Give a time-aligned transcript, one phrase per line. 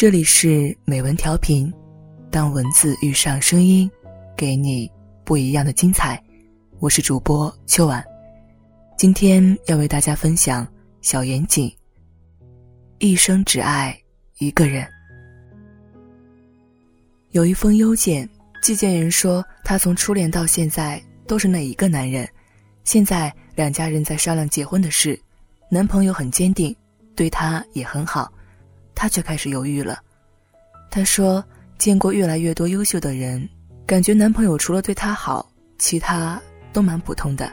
[0.00, 1.70] 这里是美文调频，
[2.30, 3.86] 当文字遇上声音，
[4.34, 4.90] 给你
[5.26, 6.18] 不一样的精彩。
[6.78, 8.02] 我是主播秋晚，
[8.96, 10.66] 今天要为大家分享
[11.02, 11.70] 小严谨。
[12.98, 13.94] 一生只爱
[14.38, 14.88] 一个人。
[17.32, 18.26] 有一封邮件，
[18.62, 22.26] 寄件人说他从初恋到现在都是那一个男人，
[22.84, 25.20] 现在两家人在商量结婚的事，
[25.70, 26.74] 男朋友很坚定，
[27.14, 28.32] 对他也很好。
[29.00, 29.98] 他却开始犹豫了。
[30.90, 31.42] 他说
[31.78, 33.48] ：“见过越来越多优秀的人，
[33.86, 36.38] 感觉男朋友除了对她好，其他
[36.70, 37.50] 都蛮普通的，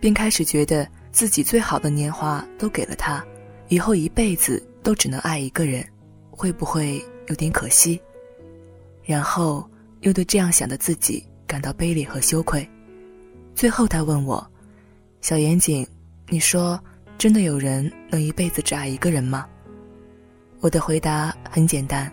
[0.00, 3.22] 便开始觉得自己最好的年华都给了他，
[3.68, 5.86] 以后一辈子都只能爱一个人，
[6.30, 8.00] 会不会有点可惜？”
[9.04, 9.68] 然后
[10.00, 12.66] 又对这样想的自己感到卑劣和羞愧。
[13.54, 14.50] 最后他问我
[15.20, 15.86] ：“小严谨，
[16.30, 16.82] 你说
[17.18, 19.46] 真的有人能一辈子只爱一个人吗？”
[20.60, 22.10] 我的回答很简单，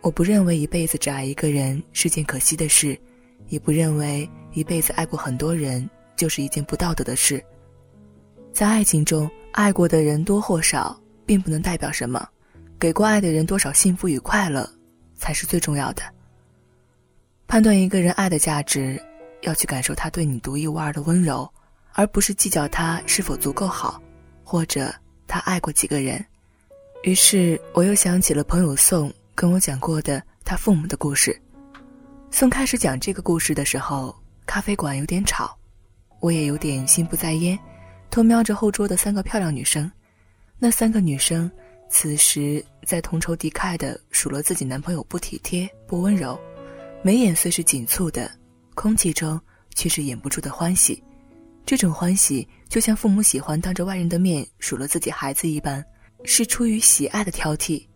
[0.00, 2.98] 我不认为一辈子只爱一个人是件可惜的事，
[3.48, 7.42] 也不认为一辈子爱过很多人就是一件不道德的事。
[8.52, 12.28] 在爱情中，爱过的人多或少，并不能代表什么，
[12.80, 14.68] 给过爱的人多少幸福与快乐，
[15.14, 16.02] 才是最重要的。
[17.46, 19.00] 判断一个人爱的价值，
[19.42, 21.48] 要去感受他对你独一无二的温柔，
[21.92, 24.02] 而不是计较他是否足够好，
[24.42, 24.92] 或者
[25.28, 26.22] 他爱过几个人。
[27.06, 31.40] 于是我又想起了朋友宋跟我讲过的他父母的故事。
[32.32, 34.12] 宋开始讲这个故事的时候，
[34.44, 35.56] 咖啡馆有点吵，
[36.18, 37.56] 我也有点心不在焉，
[38.10, 39.88] 偷瞄着后桌的三个漂亮女生。
[40.58, 41.48] 那三个女生
[41.88, 46.36] 此时在同仇敌忾的数落自己男朋友不体贴、不温柔，
[47.02, 48.28] 眉眼虽是紧蹙的，
[48.74, 49.40] 空气中
[49.76, 51.00] 却是掩不住的欢喜。
[51.64, 55.84] 这种欢喜就像父母喜欢当着外人的面数落自己孩子一般。
[56.26, 57.86] 是出于喜爱的挑剔，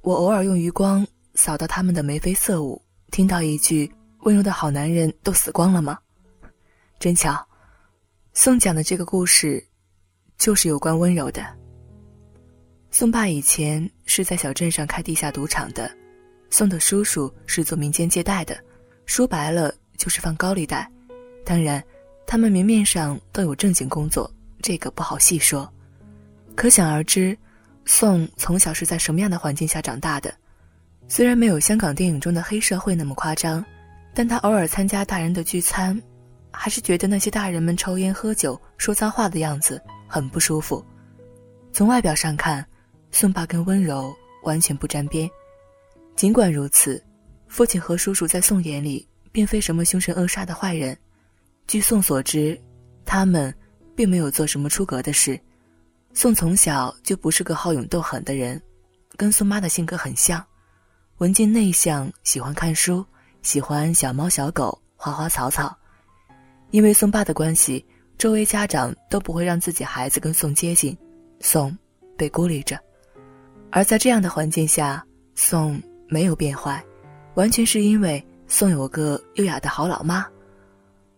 [0.00, 3.90] 我偶尔用余光扫到他们的眉飞色舞，听到一句
[4.24, 5.96] “温柔的好男人都死光了吗？”
[6.98, 7.40] 真巧，
[8.34, 9.64] 宋讲的这个故事，
[10.36, 11.42] 就是有关温柔的。
[12.90, 15.90] 宋爸以前是在小镇上开地下赌场的，
[16.50, 18.58] 宋的叔叔是做民间借贷的，
[19.06, 20.90] 说白了就是放高利贷。
[21.44, 21.82] 当然，
[22.26, 24.28] 他们明面上都有正经工作，
[24.60, 25.72] 这个不好细说，
[26.56, 27.38] 可想而知。
[27.84, 30.32] 宋从小是在什么样的环境下长大的？
[31.08, 33.64] 虽然没有香港电影中的黑社会那么夸张，
[34.14, 36.00] 但他偶尔参加大人的聚餐，
[36.50, 40.84] 还是觉得那些大人们抽烟喝酒说脏话的样子很不舒服。
[41.72, 42.64] 从外表上看，
[43.10, 44.14] 宋爸跟温柔
[44.44, 45.28] 完全不沾边。
[46.14, 47.02] 尽管如此，
[47.48, 50.96] 父亲和叔叔在宋眼里并非什么凶神恶煞的坏人。
[51.66, 52.58] 据宋所知，
[53.04, 53.54] 他们
[53.96, 55.38] 并没有做什么出格的事。
[56.14, 58.60] 宋从小就不是个好勇斗狠的人，
[59.16, 60.44] 跟宋妈的性格很像，
[61.18, 63.04] 文静内向，喜欢看书，
[63.40, 65.74] 喜欢小猫小狗、花花草草。
[66.70, 67.84] 因为宋爸的关系，
[68.18, 70.96] 周围家长都不会让自己孩子跟宋接近，
[71.40, 71.76] 宋
[72.16, 72.78] 被孤立着。
[73.70, 76.84] 而在这样的环境下，宋没有变坏，
[77.34, 80.26] 完全是因为宋有个优雅的好老妈。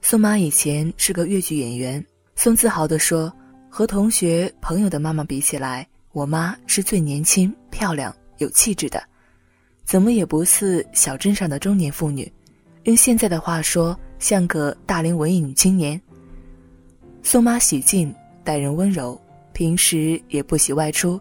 [0.00, 2.04] 宋妈以前是个越剧演员，
[2.36, 3.32] 宋自豪地说。
[3.76, 9.02] 和同学朋友的妈妈比起来，我妈是最年轻、漂亮、有气质的，
[9.84, 12.32] 怎么也不似小镇上的中年妇女。
[12.84, 16.00] 用现在的话说，像个大龄文艺女青年。
[17.22, 19.20] 宋妈喜静，待人温柔，
[19.52, 21.20] 平时也不喜外出，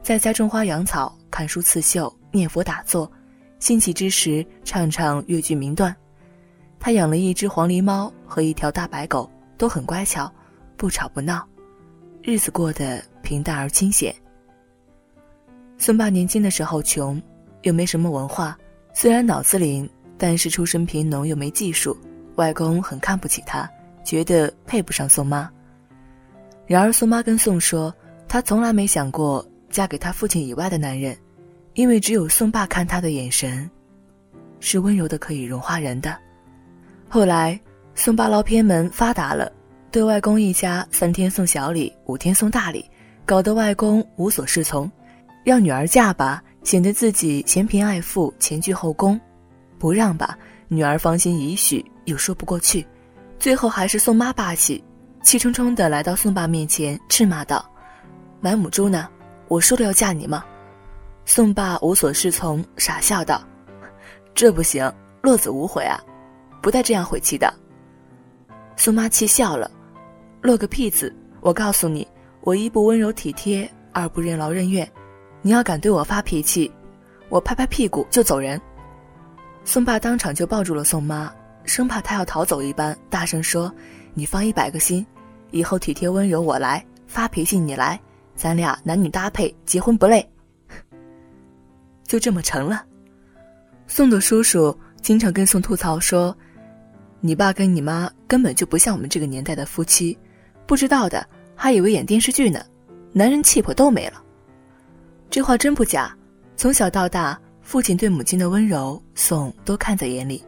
[0.00, 3.10] 在家种花养草、看书刺绣、念佛打坐，
[3.58, 5.92] 兴起之时唱唱越剧名段。
[6.78, 9.28] 她养了一只黄狸猫和一条大白狗，
[9.58, 10.32] 都很乖巧，
[10.76, 11.44] 不吵不闹。
[12.26, 14.12] 日子过得平淡而清闲。
[15.78, 17.22] 孙爸年轻的时候穷，
[17.62, 18.58] 又没什么文化，
[18.92, 19.88] 虽然脑子灵，
[20.18, 21.96] 但是出身贫农又没技术，
[22.34, 23.70] 外公很看不起他，
[24.02, 25.48] 觉得配不上宋妈。
[26.66, 27.94] 然而宋妈跟宋说，
[28.26, 31.16] 她从来没想过嫁给他父亲以外的男人，
[31.74, 33.70] 因为只有宋爸看她的眼神，
[34.58, 36.18] 是温柔的可以融化人的。
[37.08, 37.60] 后来
[37.94, 39.52] 宋爸捞偏门发达了。
[39.96, 42.84] 对外公一家三天送小礼，五天送大礼，
[43.24, 44.92] 搞得外公无所适从，
[45.42, 49.18] 让女儿嫁吧，显得自己嫌贫爱富，前倨后恭；
[49.78, 50.36] 不让吧，
[50.68, 52.86] 女儿芳心已许，又说不过去。
[53.38, 54.84] 最后还是宋妈霸气，
[55.22, 57.64] 气冲冲地来到宋爸面前，斥骂道
[58.38, 59.08] ：“买母猪呢？
[59.48, 60.44] 我说了要嫁你吗？”
[61.24, 63.42] 宋爸无所适从，傻笑道
[64.36, 65.98] ：“这不行，落子无悔啊，
[66.60, 67.50] 不带这样悔气的。”
[68.76, 69.70] 宋妈气笑了。
[70.42, 71.14] 落个屁子！
[71.40, 72.06] 我告诉你，
[72.40, 74.88] 我一不温柔体贴，二不任劳任怨。
[75.42, 76.70] 你要敢对我发脾气，
[77.28, 78.60] 我拍拍屁股就走人。
[79.64, 81.32] 宋爸当场就抱住了宋妈，
[81.64, 83.72] 生怕她要逃走一般，大声说
[84.14, 85.04] ：“你放一百个心，
[85.50, 88.00] 以后体贴温柔我来，发脾气你来，
[88.34, 90.28] 咱俩男女搭配，结婚不累。
[92.06, 92.84] ”就这么成了。
[93.88, 96.36] 宋的叔叔经常跟宋吐槽说
[97.20, 100.16] ：“你爸跟你妈根本就不像我们这个年代的夫妻，
[100.66, 102.64] 不知道的还以为演电视剧呢，
[103.12, 104.22] 男人气魄都没了。”
[105.30, 106.14] 这话真不假，
[106.56, 107.38] 从小到大。
[107.62, 110.40] 父亲对母亲的温柔，宋都看在眼里，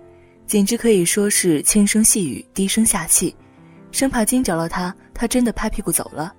[0.47, 3.35] 简直可以说是轻声细语，低声下气，
[3.91, 6.33] 生怕惊着了他，他真的拍屁股走了。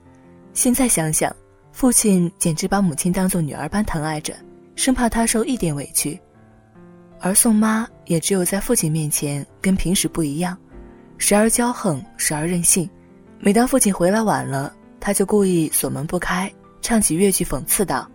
[0.53, 1.35] 现在想想，
[1.73, 4.33] 父亲简直把母亲当做女儿般疼爱着，
[4.73, 6.17] 生怕她受一点委屈。
[7.19, 10.57] 而宋妈也只有在父亲面前跟平时不一样，
[11.17, 12.89] 时而骄横，时而任性。
[13.41, 16.51] 每当父亲回来晚了，他就故意锁门不开，
[16.81, 18.05] 唱起越剧讽刺道：“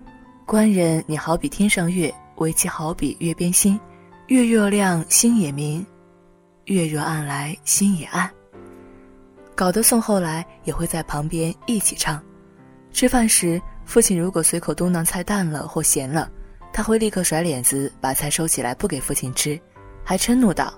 [0.44, 3.78] 官人，你好比天上月。”为其好比月边星，
[4.26, 5.86] 月若亮星也明，
[6.64, 8.28] 月若暗来心也暗。
[9.54, 12.20] 搞得宋后来也会在旁边一起唱。
[12.90, 16.28] 吃饭时，父亲如果随口嘟囔菜淡了或咸了，
[16.72, 19.56] 他会立刻甩脸子把菜收起来不给父亲吃，
[20.02, 20.74] 还嗔怒道：“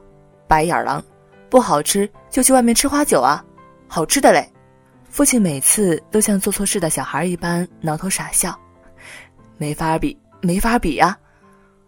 [0.47, 1.03] 白眼狼，
[1.49, 3.43] 不好吃就去外面吃花酒啊，
[3.89, 4.49] 好吃的嘞！”
[5.09, 8.59] 父亲每次都像做错事的小孩一般挠头傻笑，
[9.57, 11.17] 没法比，没法比呀。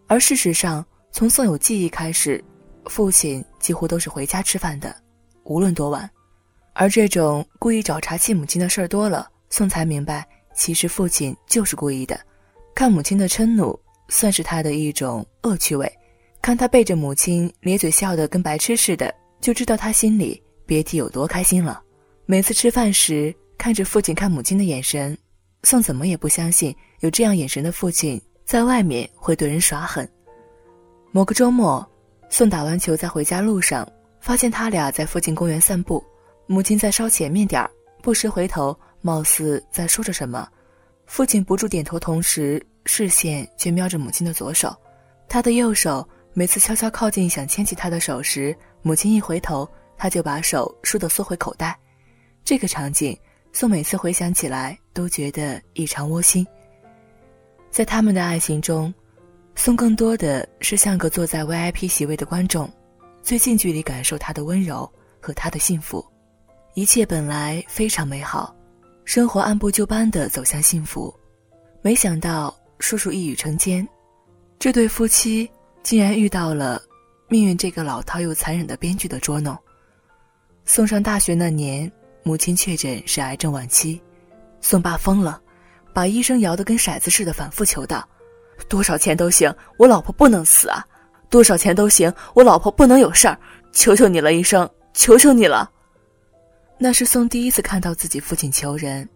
[0.07, 2.43] 而事实上，从宋有记忆开始，
[2.87, 4.95] 父亲几乎都是回家吃饭的，
[5.45, 6.09] 无论多晚。
[6.73, 12.19] 而这种故意找茬气母亲的事儿多了，宋才明白，其实父亲就是故意的。
[12.75, 13.79] 看母亲的嗔怒，
[14.09, 15.87] 算是他的一种恶趣味；
[16.41, 21.83] 看他背着母亲咧嘴笑得跟白痴似的，就知道他心里别提有多开心了。
[22.31, 25.17] 每次吃饭时，看着父亲看母亲的眼神，
[25.63, 28.21] 宋怎么也不相信有这样眼神的父亲。
[28.45, 30.07] 在外面会对人耍狠。
[31.11, 31.87] 某个周末，
[32.29, 33.91] 宋打完球在回家路上，
[34.21, 36.05] 发现他俩在附近公园散步，
[36.47, 37.71] 母亲在稍前面点儿，
[38.03, 40.47] 不时回头，貌似在说着什么。
[41.07, 44.77] 父亲不住点头，同时视线却瞄着母亲的左手。
[45.31, 49.67] 他的右手每次悄悄靠近想牵起他的手时，母亲一回头，
[49.97, 51.79] 他就把手倏地缩回口袋。
[52.49, 53.15] 这个场景，
[53.53, 56.47] 宋每次回想起来都觉得异常窝心。
[57.71, 58.93] 在他们的爱情中，
[59.55, 62.67] 宋更多的是像个坐在 VIP 席位的观众，
[63.23, 64.91] 最近距离感受他的温柔
[65.21, 66.03] 和他的幸福。
[66.73, 68.57] 一切本来非常美好，
[69.05, 71.15] 生活按部就班的走向幸福。
[71.83, 73.87] 没想到叔叔一语成奸，
[74.59, 75.47] 这对夫妻
[75.83, 76.81] 竟然遇到了
[77.29, 79.55] 命运这个老套又残忍的编剧的捉弄。
[80.65, 81.93] 送上大学那年，
[82.29, 83.99] 母亲确诊是癌症晚期，
[84.61, 85.41] 宋爸疯了。
[85.95, 88.07] 把医生摇得跟骰子似的，反复求道
[88.69, 90.87] ：“多少钱都行，我老婆不能死啊！
[91.31, 93.39] 多少钱都行，我老婆不能有事儿！
[93.73, 95.71] 求求你了，医生，求求你了！”
[96.77, 99.09] 那是宋第一次看到自己父亲求人，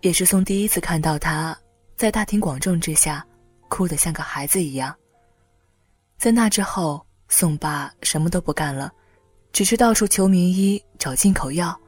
[0.00, 1.54] 也是宋第一次看到他
[1.94, 3.22] 在大庭广众之下
[3.68, 4.96] 哭得像个孩子一样。
[6.16, 8.90] 在那之后，宋爸什么都不干了，
[9.52, 11.78] 只是到处求名医，找进口药，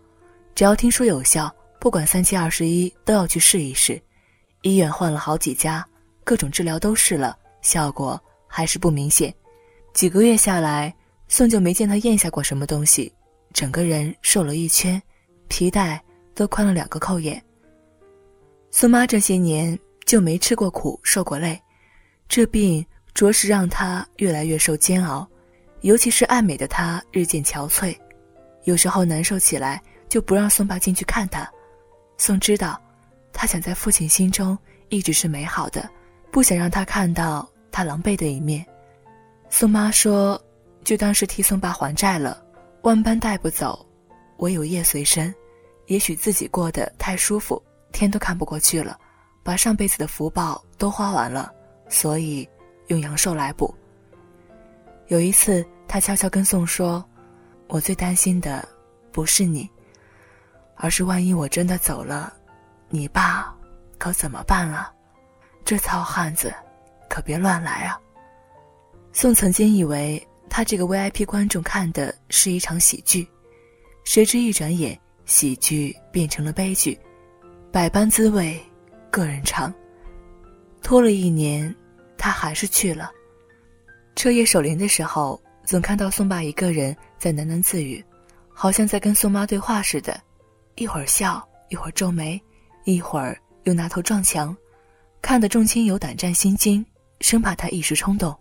[0.59, 4.03] 只要听说有效，不管三七二十一，都要去试一试。
[4.63, 5.87] 医院换了好几家，
[6.25, 9.33] 各种治疗都试了，效果还是不明显。
[9.95, 10.93] 几个月下来，
[11.29, 13.13] 宋就没见他咽下过什么东西，
[13.53, 15.01] 整个人瘦了一圈，
[15.47, 16.03] 皮带
[16.35, 17.41] 都宽了两个扣眼。
[18.73, 21.63] 宋妈这些年就没吃过苦，受过累，
[22.29, 25.25] 这病着实让她越来越受煎熬，
[25.83, 27.97] 尤其是爱美的她日渐憔悴，
[28.65, 31.49] 有时候难受起来就不让宋爸进去看他。
[32.17, 32.81] 宋知道。
[33.31, 35.89] 他想在父亲心中一直是美好的，
[36.33, 38.67] 不想让他看到他狼狈的一面。
[39.49, 40.43] 宋妈说
[40.83, 42.43] ：“就当是替宋爸还债了，
[42.83, 43.87] 万般带不走，
[44.39, 45.33] 唯有业随身。
[45.87, 47.63] 也许自己过得太舒服，
[47.93, 48.99] 天都看不过去了，
[49.45, 51.53] 把上辈子的福报都花完了，
[51.89, 52.49] 所以
[52.89, 53.73] 用阳寿来补。”
[55.07, 57.05] 有一次，他悄悄跟宋说
[57.69, 58.67] ：“我最担心的
[59.13, 59.71] 不是你，
[60.79, 62.33] 而是万一我真的走了。”
[62.91, 63.55] 你爸
[63.99, 64.91] 可怎么办啊？
[65.63, 66.51] 这糙汉子
[67.11, 68.01] 可别乱来啊！
[69.13, 73.29] 宋曾经以为他这个 VIP 观众看的是一场喜剧，
[74.05, 76.99] 谁知一转眼，喜剧变成了悲剧，
[77.71, 78.59] 百般滋味，
[79.11, 79.71] 个人尝。
[80.83, 81.75] 拖了一年，
[82.17, 83.11] 他还是去了。
[84.17, 88.03] 彻夜守灵的时候，总看到宋爸一个人在喃喃自语，
[88.49, 90.19] 好像在跟宋妈对话似的，
[90.79, 92.41] 一会儿笑，一会儿皱眉。
[92.85, 94.57] 一会儿又拿头撞墙，
[95.21, 96.85] 看得众亲友胆战心惊，
[97.21, 98.35] 生怕他一时冲动。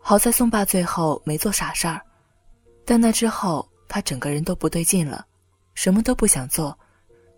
[0.00, 1.98] 好在宋爸最后没做傻事儿，
[2.84, 5.24] 但那之后他整个人都不对劲了，
[5.74, 6.76] 什么都不想做，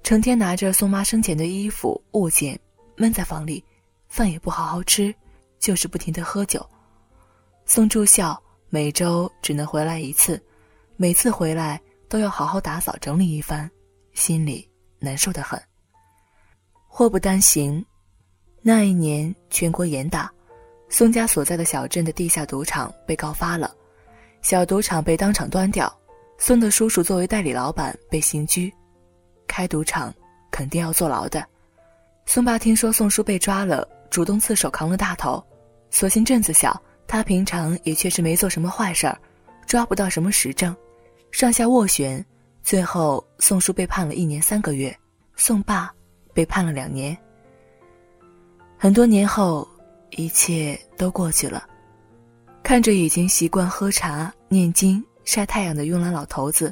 [0.02, 2.58] 成天拿着宋妈生前的衣服物件，
[2.96, 3.62] 闷在房里，
[4.08, 5.14] 饭也不好好吃，
[5.60, 6.66] 就是不停的喝酒。
[7.66, 10.42] 宋住校每周只能回来一次，
[10.96, 13.70] 每次回来都要好好打扫整理一番，
[14.12, 15.60] 心里难受的很。
[16.86, 17.84] 祸不单行，
[18.60, 20.30] 那一年全国严打。
[20.88, 23.74] 宋家所在的小镇的地下赌场被告发了，
[24.42, 25.90] 小赌场被当场端掉。
[26.36, 28.72] 宋的叔叔作为代理老板被刑拘，
[29.46, 30.12] 开赌场
[30.50, 31.42] 肯定要坐牢的。
[32.26, 35.42] 宋爸听说宋叔被抓了，主动自首扛了大头。
[35.90, 39.18] 所幸镇子小，他平常也确实没做什么坏事儿，
[39.66, 40.76] 抓不到什么实证，
[41.30, 42.24] 上下斡旋，
[42.62, 44.96] 最后宋叔被判了一年三个月，
[45.36, 45.92] 宋爸
[46.32, 47.16] 被判了两年。
[48.78, 49.68] 很多年后。
[50.16, 51.66] 一切都过去了，
[52.62, 56.70] 看着已经习惯喝茶、念经、晒太阳的慵懒老头子，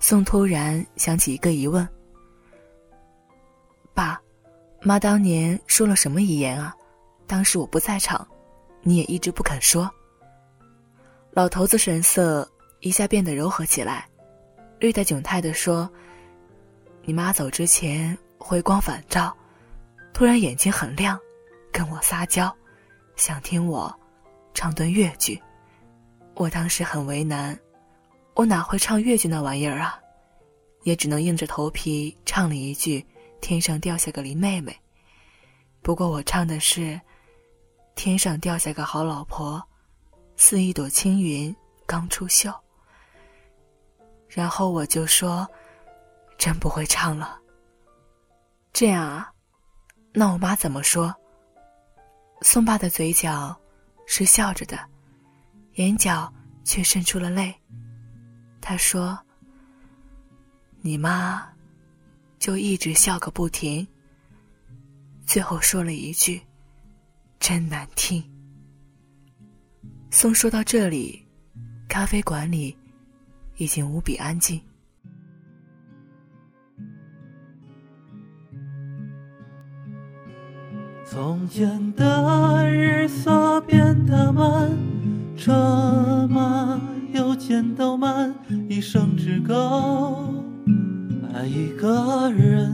[0.00, 1.88] 宋突然想起一个疑问：
[3.94, 4.20] 爸，
[4.80, 6.74] 妈当年说了什么遗言啊？
[7.28, 8.26] 当时我不在场，
[8.80, 9.88] 你也一直不肯说。
[11.30, 14.08] 老头子神色一下变得柔和起来，
[14.82, 15.88] 略带窘态地说
[17.06, 19.32] ：“你妈走之前回光返照，
[20.12, 21.16] 突然眼睛很亮，
[21.70, 22.52] 跟我撒娇。”
[23.14, 23.94] 想听我
[24.54, 25.40] 唱段越剧，
[26.34, 27.56] 我当时很为难，
[28.34, 30.00] 我哪会唱越剧那玩意儿啊？
[30.82, 33.06] 也只能硬着头皮唱了一句
[33.40, 34.76] “天上掉下个林妹妹”。
[35.80, 37.00] 不过我唱的是
[37.94, 39.62] “天上掉下个好老婆，
[40.36, 41.54] 似一朵青云
[41.86, 42.52] 刚出岫”。
[44.34, 45.46] 然后我就说
[46.38, 47.38] ：“真不会唱了。”
[48.72, 49.30] 这样啊？
[50.14, 51.14] 那我妈怎么说？
[52.40, 53.54] 宋爸的嘴角
[54.06, 54.78] 是笑着的，
[55.74, 56.32] 眼角
[56.64, 57.54] 却渗出了泪。
[58.60, 59.18] 他说
[60.80, 61.46] ：“你妈
[62.38, 63.86] 就一直笑个不停。”
[65.26, 66.42] 最后说了一句
[67.38, 68.22] ：“真难听。”
[70.10, 71.26] 宋说到这里，
[71.88, 72.76] 咖啡馆里
[73.62, 74.60] 已经无比安静。
[81.06, 84.68] 从前的日色变得慢，
[85.36, 86.80] 车马
[87.12, 88.34] 邮件都慢，
[88.68, 90.34] 一生只够
[91.32, 92.72] 爱一个人。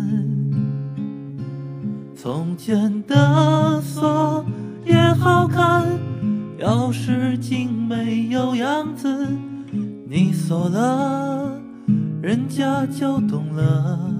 [2.17, 4.43] 从前的锁
[4.87, 5.85] 也好看，
[6.59, 9.29] 钥匙精美有样子，
[10.11, 11.61] 你锁了，
[12.23, 14.18] 人家就懂了。